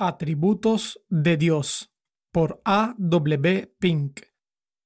[0.00, 1.92] Atributos de Dios
[2.30, 2.94] por A.
[2.98, 3.74] W.
[3.80, 4.20] Pink.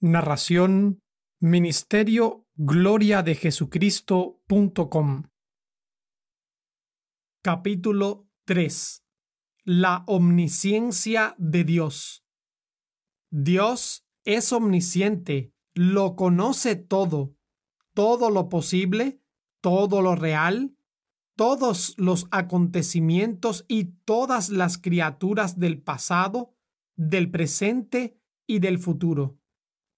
[0.00, 1.00] Narración
[1.40, 5.22] Ministerio Gloria de Jesucristo.com.
[7.42, 9.07] Capítulo 3
[9.68, 12.24] la omnisciencia de Dios.
[13.30, 17.36] Dios es omnisciente, lo conoce todo,
[17.92, 19.20] todo lo posible,
[19.60, 20.74] todo lo real,
[21.36, 26.54] todos los acontecimientos y todas las criaturas del pasado,
[26.96, 29.38] del presente y del futuro.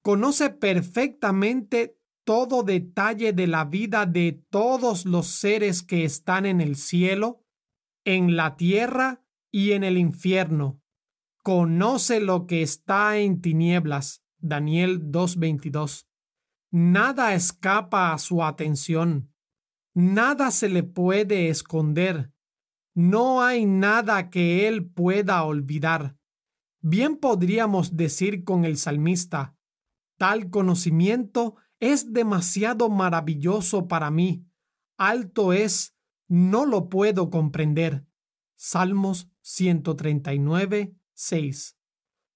[0.03, 6.75] Conoce perfectamente todo detalle de la vida de todos los seres que están en el
[6.75, 7.45] cielo,
[8.05, 10.81] en la tierra y en el infierno.
[11.43, 14.23] Conoce lo que está en tinieblas.
[14.39, 16.07] Daniel 2.22.
[16.71, 19.33] Nada escapa a su atención.
[19.95, 22.33] Nada se le puede esconder.
[22.95, 26.17] No hay nada que él pueda olvidar.
[26.81, 29.57] Bien podríamos decir con el salmista,
[30.17, 34.47] tal conocimiento es demasiado maravilloso para mí.
[34.97, 35.95] Alto es,
[36.29, 38.07] no lo puedo comprender.
[38.57, 41.79] Salmos 139, 6.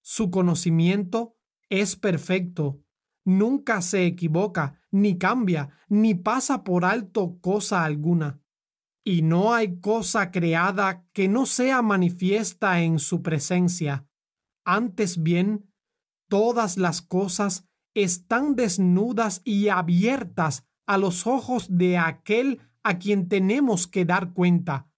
[0.02, 1.36] Su conocimiento
[1.68, 2.82] es perfecto,
[3.24, 8.40] nunca se equivoca, ni cambia, ni pasa por alto cosa alguna.
[9.02, 14.06] Y no hay cosa creada que no sea manifiesta en su presencia.
[14.64, 15.70] Antes bien,
[16.28, 23.86] todas las cosas están desnudas y abiertas a los ojos de aquel a quien tenemos
[23.86, 24.90] que dar cuenta.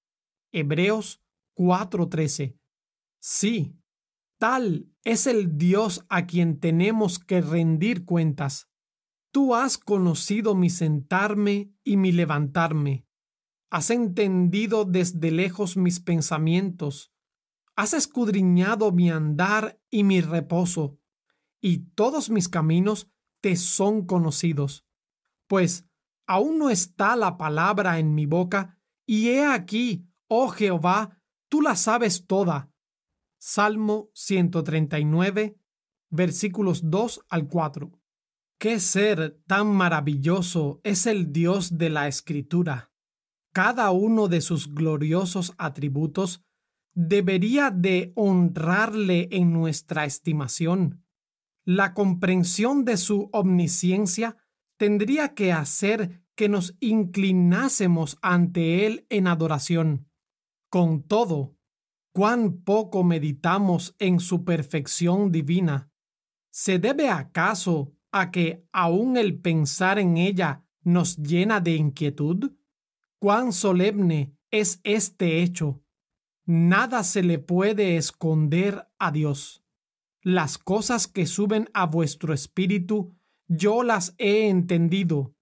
[0.53, 1.23] Hebreos
[1.57, 2.57] 4:13.
[3.19, 3.77] Sí,
[4.39, 8.69] tal es el Dios a quien tenemos que rendir cuentas.
[9.33, 13.07] Tú has conocido mi sentarme y mi levantarme.
[13.71, 17.13] Has entendido desde lejos mis pensamientos.
[17.75, 20.99] Has escudriñado mi andar y mi reposo,
[21.61, 23.11] y todos mis caminos
[23.41, 24.87] te son conocidos.
[25.47, 25.87] Pues
[26.27, 31.16] aún no está la palabra en mi boca, y he aquí, oh Jehová,
[31.49, 32.71] tú la sabes toda.
[33.39, 35.59] Salmo 139,
[36.11, 37.93] versículos 2 al 4.
[38.59, 42.91] Qué ser tan maravilloso es el Dios de la Escritura.
[43.53, 46.43] Cada uno de sus gloriosos atributos
[46.95, 51.05] debería de honrarle en nuestra estimación.
[51.65, 54.37] La comprensión de su omnisciencia
[54.79, 60.09] tendría que hacer que nos inclinásemos ante Él en adoración.
[60.69, 61.57] Con todo,
[62.13, 65.91] cuán poco meditamos en su perfección divina.
[66.51, 72.53] ¿Se debe acaso a que aún el pensar en ella nos llena de inquietud?
[73.19, 75.83] Cuán solemne es este hecho.
[76.47, 79.63] Nada se le puede esconder a Dios.
[80.23, 83.15] Las cosas que suben a vuestro espíritu,
[83.47, 85.35] yo las he entendido.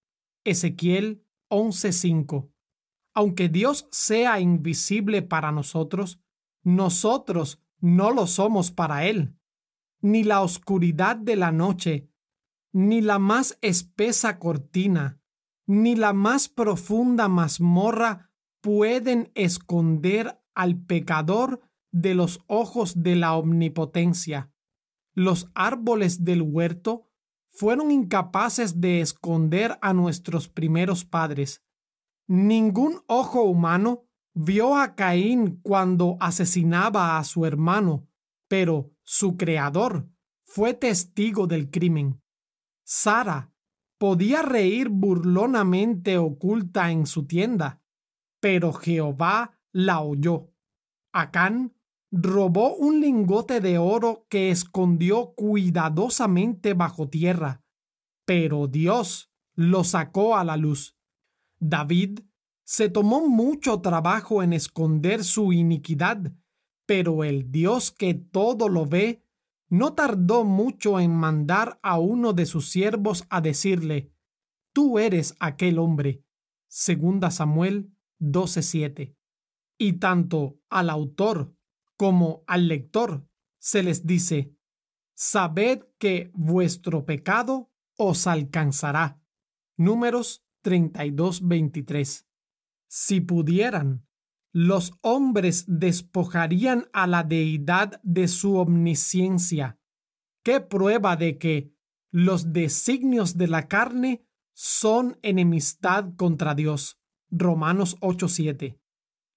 [0.44, 2.53] Ezequiel 11:5
[3.14, 6.20] aunque Dios sea invisible para nosotros,
[6.62, 9.36] nosotros no lo somos para Él.
[10.00, 12.10] Ni la oscuridad de la noche,
[12.72, 15.20] ni la más espesa cortina,
[15.66, 18.30] ni la más profunda mazmorra
[18.60, 21.60] pueden esconder al pecador
[21.92, 24.50] de los ojos de la omnipotencia.
[25.14, 27.08] Los árboles del huerto
[27.50, 31.62] fueron incapaces de esconder a nuestros primeros padres.
[32.26, 38.08] Ningún ojo humano vio a Caín cuando asesinaba a su hermano,
[38.48, 40.08] pero su creador
[40.44, 42.22] fue testigo del crimen.
[42.84, 43.52] Sara
[43.98, 47.82] podía reír burlonamente oculta en su tienda,
[48.40, 50.50] pero Jehová la oyó.
[51.12, 51.74] Acán
[52.10, 57.62] robó un lingote de oro que escondió cuidadosamente bajo tierra,
[58.24, 60.93] pero Dios lo sacó a la luz.
[61.66, 62.20] David
[62.64, 66.34] se tomó mucho trabajo en esconder su iniquidad,
[66.84, 69.22] pero el Dios que todo lo ve
[69.70, 74.12] no tardó mucho en mandar a uno de sus siervos a decirle,
[74.74, 76.22] Tú eres aquel hombre.
[76.68, 79.16] Segunda Samuel 12:7.
[79.78, 81.54] Y tanto al autor
[81.96, 83.26] como al lector
[83.58, 84.54] se les dice,
[85.14, 89.22] Sabed que vuestro pecado os alcanzará.
[89.78, 92.26] Números 32:23.
[92.88, 94.06] Si pudieran,
[94.52, 99.78] los hombres despojarían a la deidad de su omnisciencia.
[100.44, 101.72] ¿Qué prueba de que
[102.10, 104.24] los designios de la carne
[104.54, 107.00] son enemistad contra Dios?
[107.30, 108.78] Romanos 8:7.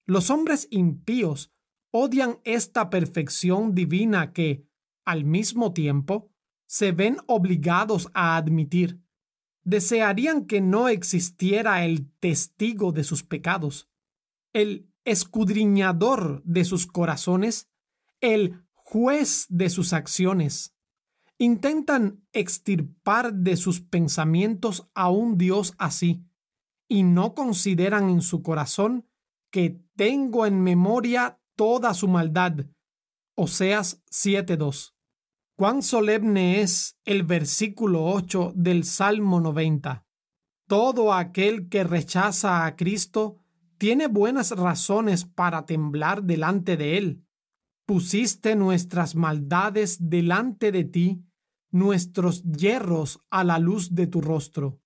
[0.06, 1.52] Los hombres impíos
[1.90, 4.66] odian esta perfección divina que,
[5.04, 6.30] al mismo tiempo,
[6.66, 9.00] se ven obligados a admitir.
[9.68, 13.86] Desearían que no existiera el testigo de sus pecados,
[14.54, 17.68] el escudriñador de sus corazones,
[18.22, 20.74] el juez de sus acciones.
[21.36, 26.24] Intentan extirpar de sus pensamientos a un Dios así,
[26.88, 29.06] y no consideran en su corazón
[29.50, 32.64] que tengo en memoria toda su maldad.
[33.34, 34.94] Oseas 7.2.
[35.58, 40.06] Cuán solemne es el versículo 8 del Salmo 90.
[40.68, 43.38] Todo aquel que rechaza a Cristo
[43.76, 47.24] tiene buenas razones para temblar delante de Él.
[47.86, 51.24] Pusiste nuestras maldades delante de ti,
[51.72, 54.80] nuestros hierros a la luz de tu rostro.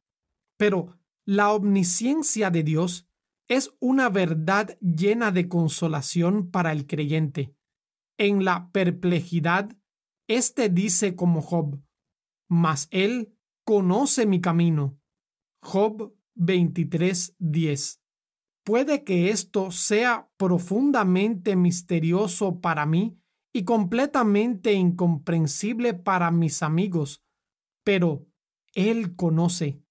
[0.57, 0.97] Pero
[1.27, 3.07] la omnisciencia de Dios
[3.47, 7.55] es una verdad llena de consolación para el creyente.
[8.17, 9.77] En la perplejidad,
[10.37, 11.81] este dice como Job,
[12.49, 14.99] mas él conoce mi camino.
[15.63, 18.01] Job 23:10.
[18.65, 23.19] Puede que esto sea profundamente misterioso para mí
[23.53, 27.25] y completamente incomprensible para mis amigos,
[27.85, 28.27] pero
[28.75, 29.83] Él conoce.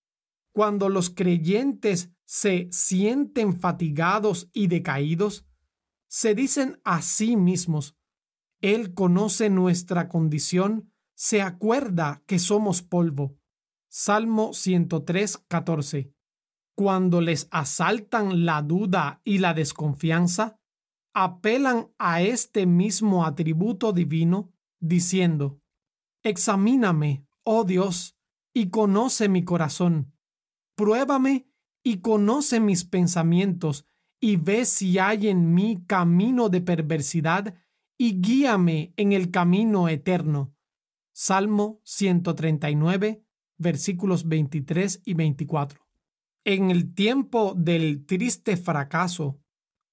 [0.53, 5.45] Cuando los creyentes se sienten fatigados y decaídos,
[6.09, 7.97] se dicen a sí mismos,
[8.61, 13.37] Él conoce nuestra condición, se acuerda que somos polvo.
[13.89, 16.13] Salmo 103, 14.
[16.75, 20.59] Cuando les asaltan la duda y la desconfianza,
[21.13, 25.59] apelan a este mismo atributo divino, diciendo,
[26.23, 28.17] Examíname, oh Dios,
[28.53, 30.13] y conoce mi corazón.
[30.75, 31.47] Pruébame
[31.83, 33.85] y conoce mis pensamientos,
[34.19, 37.55] y ve si hay en mí camino de perversidad,
[38.03, 40.55] y guíame en el camino eterno.
[41.13, 43.23] Salmo 139,
[43.59, 45.87] versículos 23 y 24.
[46.43, 49.39] En el tiempo del triste fracaso,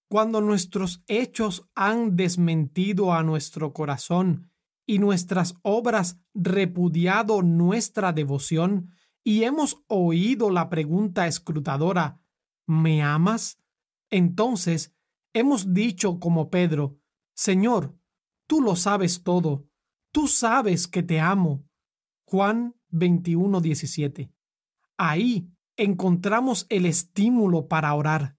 [0.08, 4.52] cuando nuestros hechos han desmentido a nuestro corazón
[4.86, 8.88] y nuestras obras repudiado nuestra devoción,
[9.22, 12.22] y hemos oído la pregunta escrutadora,
[12.66, 13.58] ¿me amas?
[14.08, 14.94] Entonces
[15.34, 16.96] hemos dicho como Pedro,
[17.38, 17.96] Señor,
[18.48, 19.68] tú lo sabes todo,
[20.10, 21.64] tú sabes que te amo.
[22.26, 24.32] Juan 21:17.
[24.96, 28.36] Ahí encontramos el estímulo para orar.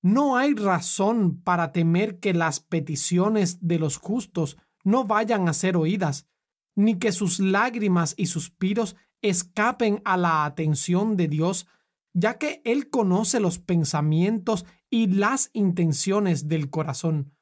[0.00, 5.76] No hay razón para temer que las peticiones de los justos no vayan a ser
[5.76, 6.26] oídas,
[6.74, 11.66] ni que sus lágrimas y suspiros escapen a la atención de Dios,
[12.14, 17.34] ya que Él conoce los pensamientos y las intenciones del corazón.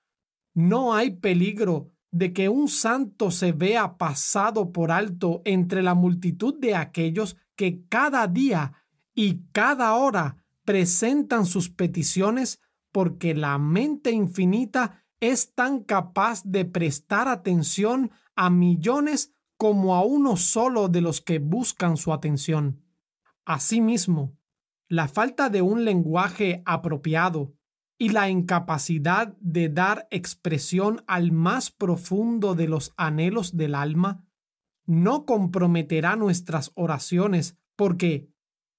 [0.58, 6.58] No hay peligro de que un santo se vea pasado por alto entre la multitud
[6.58, 8.72] de aquellos que cada día
[9.14, 12.60] y cada hora presentan sus peticiones
[12.90, 20.36] porque la mente infinita es tan capaz de prestar atención a millones como a uno
[20.36, 22.82] solo de los que buscan su atención.
[23.44, 24.36] Asimismo,
[24.88, 27.54] la falta de un lenguaje apropiado
[27.98, 34.24] y la incapacidad de dar expresión al más profundo de los anhelos del alma
[34.86, 38.32] no comprometerá nuestras oraciones porque,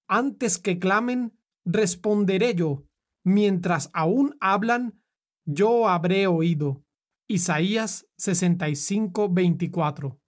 [0.07, 2.85] antes que clamen, responderé yo,
[3.23, 4.99] mientras aún hablan,
[5.45, 6.83] yo habré oído.
[7.27, 10.19] Isaías 65, 24.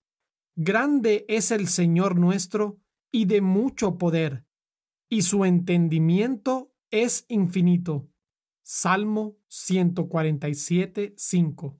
[0.54, 2.78] Grande es el Señor nuestro
[3.10, 4.46] y de mucho poder,
[5.10, 8.11] y su entendimiento es infinito.
[8.62, 11.78] Salmo 147, 5.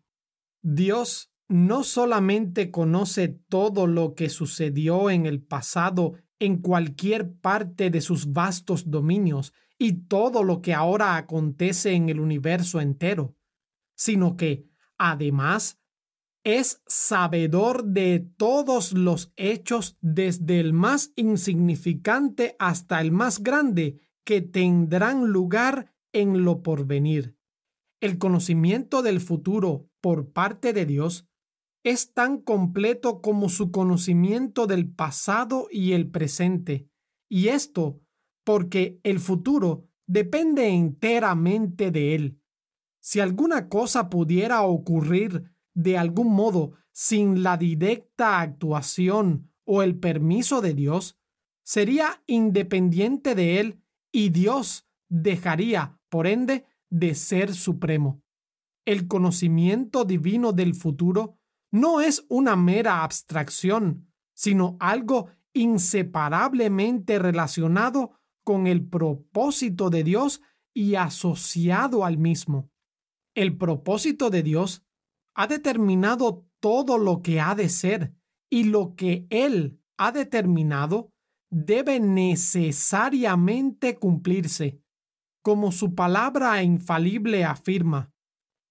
[0.63, 8.01] Dios no solamente conoce todo lo que sucedió en el pasado en cualquier parte de
[8.01, 13.37] sus vastos dominios y todo lo que ahora acontece en el universo entero,
[13.95, 14.67] sino que,
[14.99, 15.79] además,
[16.45, 24.41] es sabedor de todos los hechos desde el más insignificante hasta el más grande que
[24.41, 27.37] tendrán lugar en lo porvenir.
[28.01, 31.29] El conocimiento del futuro por parte de Dios
[31.85, 36.89] es tan completo como su conocimiento del pasado y el presente,
[37.29, 38.01] y esto
[38.45, 42.41] porque el futuro depende enteramente de Él.
[43.01, 50.61] Si alguna cosa pudiera ocurrir de algún modo sin la directa actuación o el permiso
[50.61, 51.19] de Dios,
[51.65, 58.23] sería independiente de él y Dios dejaría, por ende, de ser supremo.
[58.85, 61.39] El conocimiento divino del futuro
[61.73, 70.43] no es una mera abstracción, sino algo inseparablemente relacionado con el propósito de Dios
[70.75, 72.69] y asociado al mismo.
[73.35, 74.85] El propósito de Dios
[75.35, 78.13] ha determinado todo lo que ha de ser
[78.51, 81.11] y lo que Él ha determinado
[81.51, 84.82] debe necesariamente cumplirse,
[85.43, 88.13] como su palabra infalible afirma.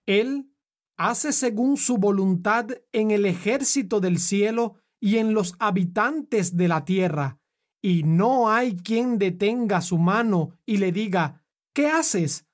[0.07, 0.51] Él
[0.97, 6.85] hace según su voluntad en el ejército del cielo y en los habitantes de la
[6.85, 7.39] tierra,
[7.81, 12.47] y no hay quien detenga su mano y le diga, ¿qué haces?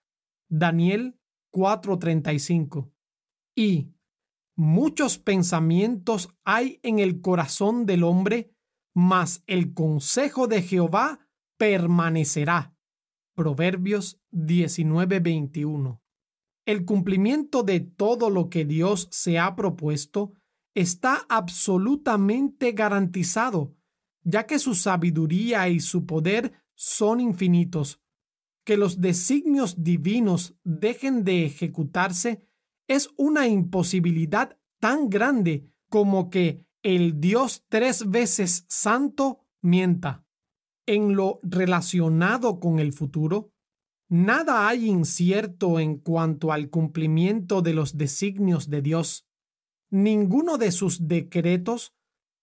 [0.50, 1.20] Daniel
[1.52, 2.90] 4:35.
[3.56, 3.92] Y
[4.56, 8.56] muchos pensamientos hay en el corazón del hombre,
[8.96, 12.77] mas el consejo de Jehová permanecerá.
[13.38, 16.02] Proverbios 19:21.
[16.66, 20.34] El cumplimiento de todo lo que Dios se ha propuesto
[20.74, 23.76] está absolutamente garantizado,
[24.24, 28.02] ya que su sabiduría y su poder son infinitos.
[28.66, 32.42] Que los designios divinos dejen de ejecutarse
[32.88, 40.27] es una imposibilidad tan grande como que el Dios tres veces santo mienta.
[40.88, 43.52] En lo relacionado con el futuro,
[44.08, 49.28] nada hay incierto en cuanto al cumplimiento de los designios de Dios.
[49.92, 51.94] Ninguno de sus decretos,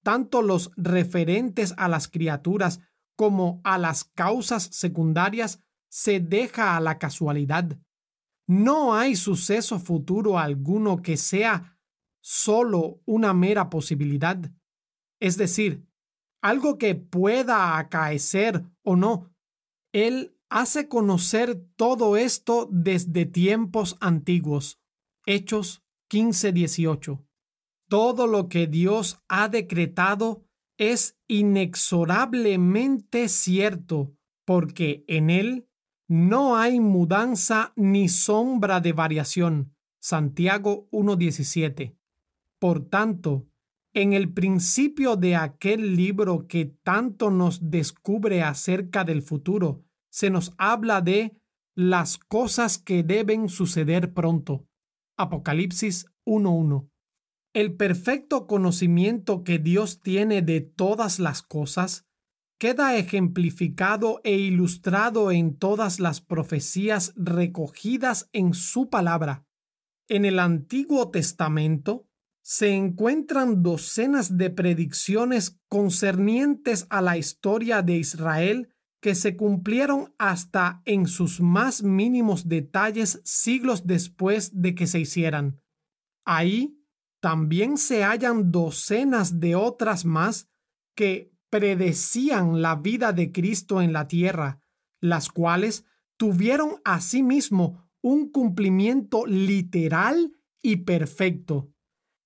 [0.03, 2.81] tanto los referentes a las criaturas
[3.17, 7.79] como a las causas secundarias, se deja a la casualidad.
[8.47, 11.79] No hay suceso futuro alguno que sea
[12.21, 14.53] solo una mera posibilidad,
[15.19, 15.87] es decir,
[16.45, 19.33] algo que pueda acaecer o no.
[19.93, 24.79] Él hace conocer todo esto desde tiempos antiguos.
[25.25, 27.25] Hechos 15:18.
[27.89, 30.45] Todo lo que Dios ha decretado
[30.77, 35.67] es inexorablemente cierto, porque en Él
[36.09, 39.75] no hay mudanza ni sombra de variación.
[39.99, 41.97] Santiago 1.17.
[42.59, 43.47] Por tanto,
[43.95, 50.53] en el principio de aquel libro que tanto nos descubre acerca del futuro, se nos
[50.59, 51.37] habla de
[51.77, 54.67] las cosas que deben suceder pronto.
[55.17, 56.91] Apocalipsis 1.1.
[57.53, 62.05] El perfecto conocimiento que Dios tiene de todas las cosas
[62.59, 69.47] queda ejemplificado e ilustrado en todas las profecías recogidas en su palabra.
[70.09, 72.09] En el Antiguo Testamento
[72.45, 78.69] se encuentran docenas de predicciones concernientes a la historia de Israel
[79.01, 85.63] que se cumplieron hasta en sus más mínimos detalles siglos después de que se hicieran.
[86.27, 86.79] Ahí
[87.21, 90.47] también se hallan docenas de otras más
[90.95, 94.61] que predecían la vida de Cristo en la tierra,
[95.01, 95.87] las cuales
[96.19, 101.74] tuvieron asimismo un cumplimiento literal y perfecto.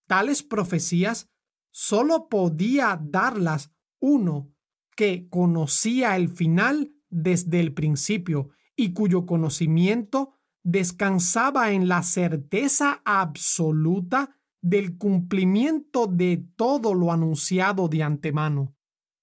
[0.09, 1.31] Tales profecías
[1.71, 4.53] sólo podía darlas uno
[4.97, 10.33] que conocía el final desde el principio y cuyo conocimiento
[10.65, 18.75] descansaba en la certeza absoluta del cumplimiento de todo lo anunciado de antemano.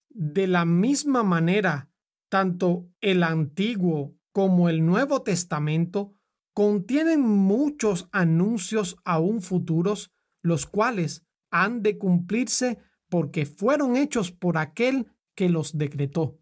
[0.09, 1.89] De la misma manera,
[2.29, 6.13] tanto el Antiguo como el Nuevo Testamento
[6.53, 10.14] contienen muchos anuncios aún futuros,
[10.45, 16.39] los cuales han de cumplirse porque fueron hechos por aquel que los decretó.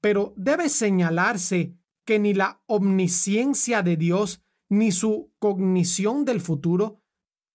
[0.00, 7.00] Pero debe señalarse que ni la omnisciencia de Dios ni su cognición del futuro,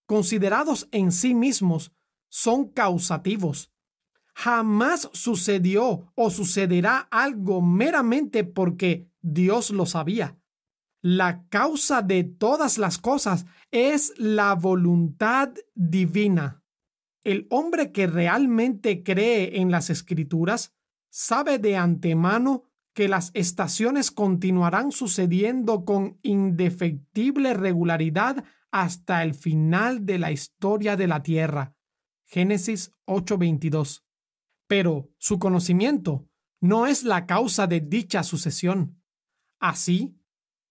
[0.06, 1.92] considerados en sí mismos,
[2.28, 3.72] son causativos,
[4.34, 10.39] Jamás sucedió o sucederá algo meramente porque Dios lo sabía.
[11.02, 16.62] La causa de todas las cosas es la voluntad divina.
[17.22, 20.74] El hombre que realmente cree en las escrituras
[21.10, 22.64] sabe de antemano
[22.94, 31.06] que las estaciones continuarán sucediendo con indefectible regularidad hasta el final de la historia de
[31.06, 31.74] la tierra.
[32.26, 34.02] Génesis 8:22
[34.70, 36.28] pero su conocimiento
[36.60, 39.02] no es la causa de dicha sucesión.
[39.58, 40.19] Así,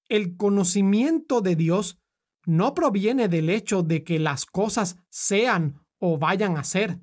[0.10, 2.00] el conocimiento de Dios
[2.46, 7.00] no proviene del hecho de que las cosas sean o vayan a ser,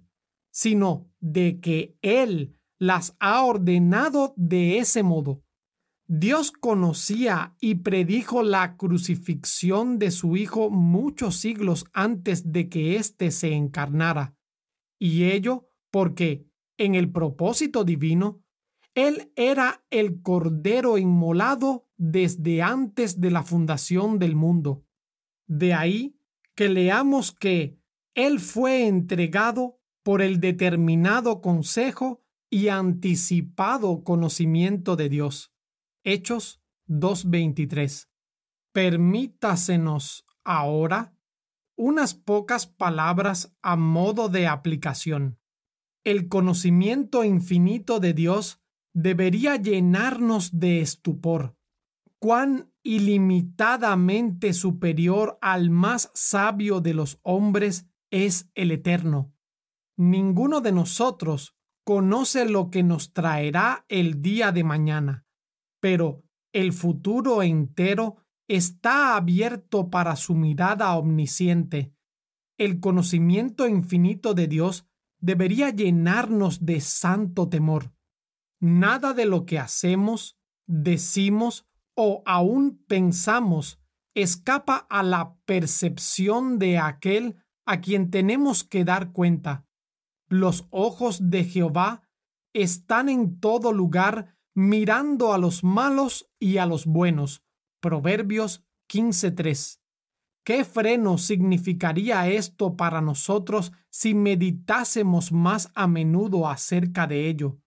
[0.50, 5.42] sino de que Él las ha ordenado de ese modo.
[6.08, 13.30] Dios conocía y predijo la crucifixión de su Hijo muchos siglos antes de que éste
[13.30, 14.36] se encarnara,
[14.98, 16.46] y ello porque,
[16.78, 18.42] en el propósito divino,
[18.94, 24.84] Él era el Cordero inmolado desde antes de la fundación del mundo.
[25.46, 26.18] De ahí
[26.54, 27.78] que leamos que
[28.14, 35.52] Él fue entregado por el determinado consejo y anticipado conocimiento de Dios.
[36.04, 38.08] Hechos 2.23.
[38.72, 41.16] Permítasenos ahora
[41.76, 45.38] unas pocas palabras a modo de aplicación.
[46.04, 48.60] El conocimiento infinito de Dios
[48.94, 51.56] debería llenarnos de estupor.
[52.26, 59.32] Cuán ilimitadamente superior al más sabio de los hombres es el Eterno.
[59.96, 61.54] Ninguno de nosotros
[61.84, 65.26] conoce lo que nos traerá el día de mañana
[65.86, 68.16] pero el futuro entero
[68.48, 71.94] está abierto para su mirada omnisciente.
[72.58, 74.84] El conocimiento infinito de Dios
[75.20, 77.92] debería llenarnos de santo temor.
[78.58, 83.80] Nada de lo que hacemos, decimos o aún pensamos
[84.14, 87.36] escapa a la percepción de aquel
[87.66, 89.66] a quien tenemos que dar cuenta.
[90.28, 92.02] Los ojos de Jehová
[92.54, 97.42] están en todo lugar mirando a los malos y a los buenos.
[97.80, 99.80] Proverbios 15.3.
[100.44, 107.58] ¿Qué freno significaría esto para nosotros si meditásemos más a menudo acerca de ello?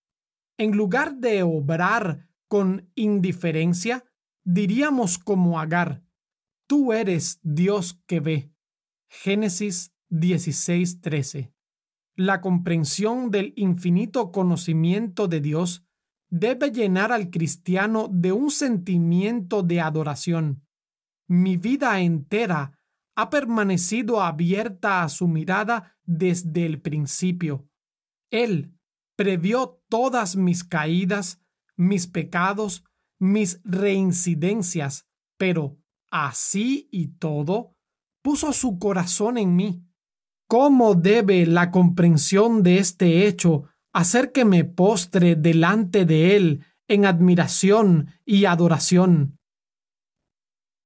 [0.58, 4.06] En lugar de obrar con indiferencia,
[4.52, 6.04] diríamos como Agar,
[6.68, 8.52] tú eres Dios que ve.
[9.08, 11.54] Génesis 16:13.
[12.16, 15.86] La comprensión del infinito conocimiento de Dios
[16.32, 20.66] debe llenar al cristiano de un sentimiento de adoración.
[21.28, 22.80] Mi vida entera
[23.16, 27.68] ha permanecido abierta a su mirada desde el principio.
[28.32, 28.74] Él
[29.16, 31.40] previó todas mis caídas,
[31.76, 32.84] mis pecados,
[33.20, 35.78] mis reincidencias, pero
[36.10, 37.76] así y todo,
[38.24, 39.84] puso su corazón en mí.
[40.48, 47.06] ¿Cómo debe la comprensión de este hecho hacer que me postre delante de Él en
[47.06, 49.39] admiración y adoración.